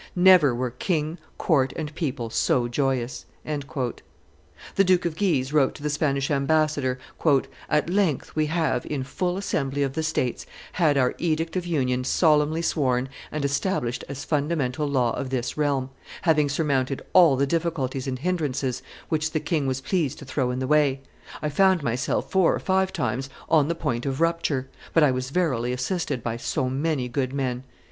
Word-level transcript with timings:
Never 0.15 0.55
were 0.55 0.71
king, 0.71 1.19
court, 1.37 1.73
and 1.75 1.93
people 1.93 2.31
so 2.31 2.67
joyous." 2.67 3.27
The 3.45 4.83
Duke 4.83 5.05
of 5.05 5.15
Guise 5.15 5.53
wrote 5.53 5.75
to 5.75 5.83
the 5.83 5.91
Spanish 5.91 6.31
ambassador, 6.31 6.97
"At 7.69 7.87
length 7.87 8.35
we 8.35 8.47
have, 8.47 8.83
in 8.87 9.03
full 9.03 9.37
assembly 9.37 9.83
of 9.83 9.93
the 9.93 10.01
states, 10.01 10.47
had 10.71 10.97
our 10.97 11.13
edict 11.19 11.55
of 11.55 11.67
union 11.67 12.03
solemnly 12.03 12.63
sworn 12.63 13.09
and 13.31 13.45
established 13.45 14.03
as 14.09 14.25
fundamental 14.25 14.87
law 14.87 15.11
of 15.11 15.29
this 15.29 15.55
realm, 15.55 15.91
having 16.23 16.49
surmounted 16.49 17.03
all 17.13 17.35
the 17.35 17.45
difficulties 17.45 18.07
and 18.07 18.17
hinderances 18.17 18.81
which 19.09 19.33
the 19.33 19.39
king 19.39 19.67
was 19.67 19.81
pleased 19.81 20.17
to 20.17 20.25
throw 20.25 20.49
in 20.49 20.57
the 20.57 20.65
way; 20.65 21.01
I 21.43 21.49
found 21.49 21.83
myself 21.83 22.31
four 22.31 22.55
or 22.55 22.59
five 22.59 22.91
times 22.91 23.29
on 23.49 23.67
the 23.67 23.75
point 23.75 24.07
of 24.07 24.19
rupture: 24.19 24.67
but 24.95 25.03
I 25.03 25.11
was 25.11 25.29
verily 25.29 25.71
assisted 25.71 26.23
by 26.23 26.37
so 26.37 26.71
many 26.71 27.07
good 27.07 27.33
men." 27.33 27.65